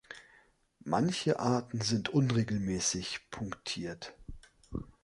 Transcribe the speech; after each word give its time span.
Manche 0.83 1.39
Arten 1.39 1.79
sind 1.81 2.09
unregelmäßig 2.09 3.29
punktiert. 3.29 4.15